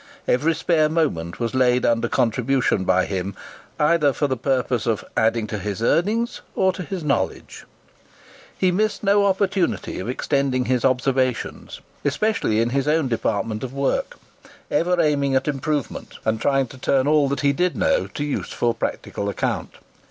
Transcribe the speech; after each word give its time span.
Every 0.27 0.55
spare 0.55 0.89
moment 0.89 1.39
was 1.39 1.53
laid 1.53 1.85
under 1.85 2.07
contribution 2.09 2.85
by 2.85 3.05
him, 3.05 3.35
either 3.79 4.13
for 4.13 4.25
the 4.25 4.35
purpose 4.35 4.87
of 4.87 5.05
adding 5.15 5.45
to 5.45 5.59
his 5.59 5.83
earnings, 5.83 6.41
or 6.55 6.73
to 6.73 6.81
his 6.81 7.03
knowledge. 7.03 7.65
He 8.57 8.71
missed 8.71 9.03
no 9.03 9.27
opportunity 9.27 9.99
of 9.99 10.09
extending 10.09 10.65
his 10.65 10.83
observations, 10.83 11.81
especially 12.03 12.61
in 12.61 12.71
his 12.71 12.87
own 12.87 13.09
department 13.09 13.63
of 13.63 13.75
work, 13.75 14.17
ever 14.71 14.99
aiming 14.99 15.35
at 15.35 15.47
improvement, 15.47 16.17
and 16.25 16.41
trying 16.41 16.65
to 16.69 16.79
turn 16.79 17.05
all 17.07 17.29
that 17.29 17.41
he 17.41 17.53
did 17.53 17.75
know 17.77 18.07
to 18.07 18.23
useful 18.23 18.73
practical 18.73 19.29
account. 19.29 19.75